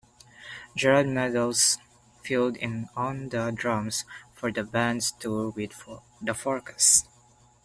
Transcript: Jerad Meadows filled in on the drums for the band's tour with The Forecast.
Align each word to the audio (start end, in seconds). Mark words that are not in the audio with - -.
Jerad 0.75 1.07
Meadows 1.07 1.77
filled 2.23 2.57
in 2.57 2.89
on 2.95 3.29
the 3.29 3.51
drums 3.51 4.03
for 4.33 4.51
the 4.51 4.63
band's 4.63 5.11
tour 5.11 5.51
with 5.51 5.73
The 6.23 6.33
Forecast. 6.33 7.07